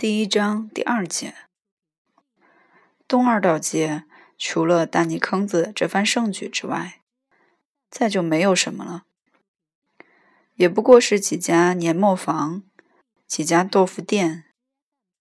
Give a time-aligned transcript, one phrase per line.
[0.00, 1.34] 第一章第二节，
[3.06, 4.04] 东二道街
[4.38, 7.02] 除了大泥坑子这番盛举之外，
[7.90, 9.04] 再就没有什么了。
[10.54, 12.62] 也不过是几家年磨坊，
[13.26, 14.44] 几家豆腐店，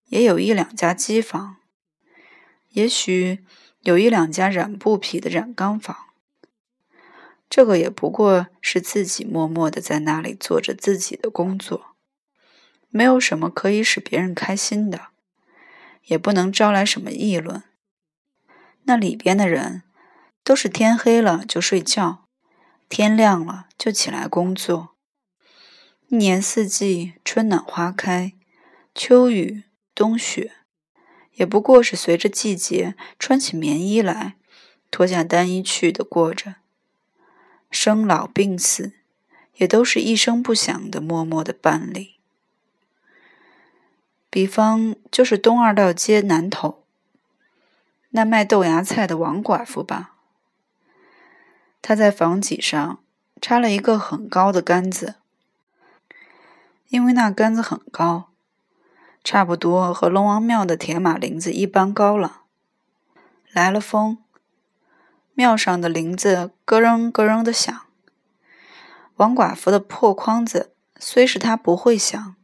[0.05, 1.57] 也有一两家机房，
[2.69, 3.43] 也许
[3.81, 5.97] 有一两家染布匹的染缸房。
[7.49, 11.97] 这个也不过是自己默默的在那里做着自己的工作。
[12.89, 15.07] 没有什么可以使别人开心的，
[16.05, 17.63] 也不能招来什么议论。
[18.83, 19.83] 那里边的人
[20.43, 22.25] 都是天黑了就睡觉，
[22.87, 24.95] 天亮了就起来工作。
[26.07, 28.33] 一年四季，春暖花开，
[28.95, 29.63] 秋雨
[29.93, 30.53] 冬雪，
[31.33, 34.37] 也不过是随着季节穿起棉衣来，
[34.89, 36.55] 脱下单衣去的过着。
[37.69, 38.93] 生老病死，
[39.57, 42.18] 也都是一声不响的默默的办理。
[44.29, 46.83] 比方就是东二道街南头
[48.11, 50.15] 那卖豆芽菜的王寡妇吧。
[51.81, 52.99] 她在房脊上
[53.41, 55.15] 插了一个很高的杆子，
[56.89, 58.29] 因为那杆子很高，
[59.23, 62.41] 差不多和龙王庙的铁马铃子一般高了。
[63.51, 64.19] 来了风，
[65.33, 67.81] 庙上的铃子咯楞咯楞的响。
[69.15, 72.35] 王寡妇的破筐子虽是她不会响。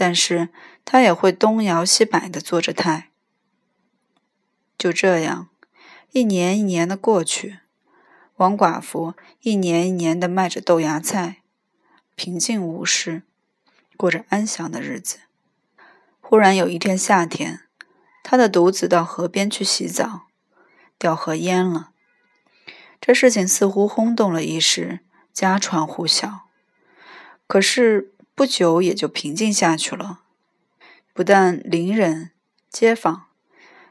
[0.00, 0.48] 但是
[0.86, 3.10] 他也会东摇西摆的做着态。
[4.78, 5.50] 就这样，
[6.12, 7.58] 一年一年的过去，
[8.36, 9.12] 王寡妇
[9.42, 11.42] 一年一年的卖着豆芽菜，
[12.14, 13.24] 平静无事，
[13.98, 15.18] 过着安详的日子。
[16.22, 17.60] 忽然有一天夏天，
[18.22, 20.28] 他的独子到河边去洗澡，
[20.98, 21.90] 掉河淹了。
[22.98, 25.00] 这事情似乎轰动了一时，
[25.34, 26.48] 家传户晓。
[27.46, 28.14] 可是。
[28.40, 30.20] 不久也就平静下去了。
[31.12, 32.30] 不但邻人、
[32.70, 33.26] 街坊，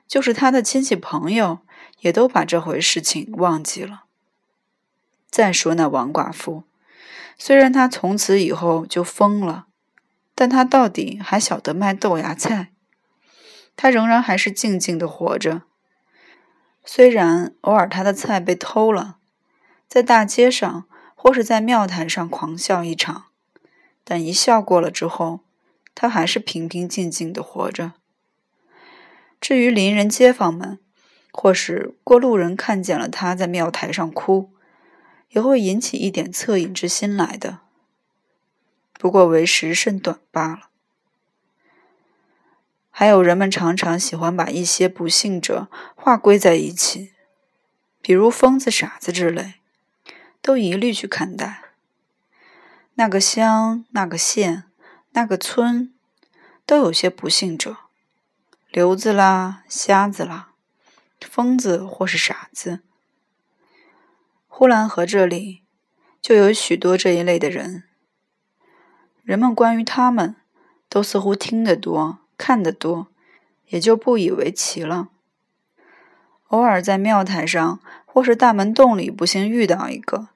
[0.08, 1.60] 就是他的亲戚朋友，
[2.00, 4.06] 也都把这回事情忘记了。
[5.30, 6.64] 再说那王寡妇，
[7.38, 9.68] 虽然她从此以后就疯了，
[10.34, 12.72] 但她到底还晓得卖豆芽菜。
[13.76, 15.62] 她仍然还是静静的活着。
[16.84, 19.18] 虽然偶尔她的菜被偷了，
[19.88, 23.26] 在大街上或是在庙台上狂笑一场。
[24.10, 25.42] 但一笑过了之后，
[25.94, 27.94] 他还是平平静静的活着。
[29.40, 30.80] 至于邻人街坊们，
[31.32, 34.50] 或是过路人看见了他在庙台上哭，
[35.30, 37.60] 也会引起一点恻隐之心来的。
[38.94, 40.70] 不过为时甚短罢了。
[42.90, 47.12] 还有人们常常喜欢把一些不幸者划归在一起，
[48.02, 49.54] 比如疯子、傻子之类，
[50.42, 51.69] 都一律去看待。
[53.00, 54.66] 那个乡、那个县、
[55.12, 55.94] 那个村，
[56.66, 57.78] 都有些不幸者，
[58.72, 60.50] 瘤子啦、瞎子啦、
[61.22, 62.82] 疯子或是傻子。
[64.50, 65.62] 呼兰河这里
[66.22, 67.84] 就有许多这一类的人。
[69.24, 70.36] 人们关于他们，
[70.90, 73.08] 都似乎听得多、看得多，
[73.68, 75.08] 也就不以为奇了。
[76.48, 80.28] 偶尔在庙台上或是大门洞里，不幸遇到一个，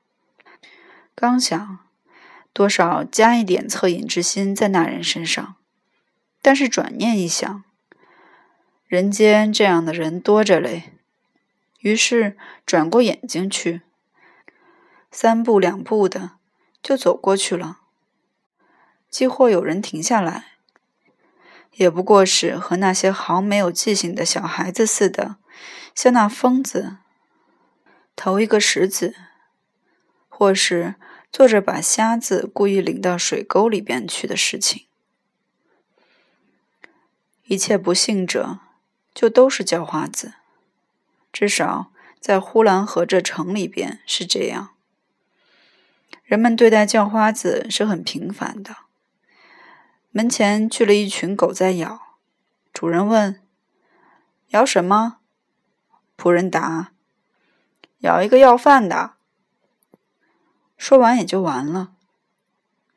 [1.13, 1.79] 刚想。
[2.53, 5.55] 多少加一点恻隐之心在那人身上，
[6.39, 7.63] 但是转念一想，
[8.85, 10.93] 人间这样的人多着嘞，
[11.79, 13.81] 于是转过眼睛去，
[15.09, 16.33] 三步两步的
[16.83, 17.79] 就走过去了。
[19.09, 20.57] 既或有人停下来，
[21.71, 25.37] 也不过是和那些毫没有记性的小孩子似的，
[25.95, 26.97] 像那疯子
[28.15, 29.15] 投一个石子，
[30.29, 30.93] 或是。
[31.33, 34.85] 做着把瞎子故意领到水沟里边去的事情，
[37.45, 38.59] 一切不幸者
[39.15, 40.35] 就都是叫花子，
[41.31, 44.75] 至少在呼兰河这城里边是这样。
[46.23, 48.75] 人们对待叫花子是很平凡的。
[50.11, 52.17] 门前聚了一群狗在咬，
[52.71, 53.41] 主人问
[54.49, 55.17] ：“咬什么？”
[56.15, 56.91] 仆人答
[58.01, 59.15] ：“咬一个要饭的。”
[60.83, 61.93] 说完也就完了，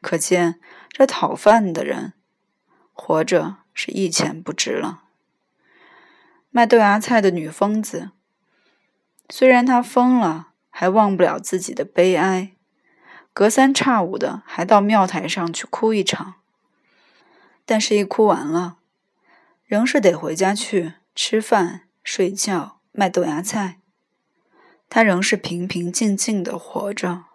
[0.01, 2.15] 可见这讨饭的人
[2.93, 5.05] 活着是一钱不值了。
[6.51, 8.11] 卖豆芽菜的女疯子，
[9.31, 12.57] 虽然她疯了，还忘不了自己的悲哀，
[13.33, 16.35] 隔三差五的还到庙台上去哭一场。
[17.65, 18.79] 但是，一哭完了，
[19.65, 23.79] 仍是得回家去吃饭、睡觉、卖豆芽菜。
[24.89, 27.27] 她仍是平平静静的活着。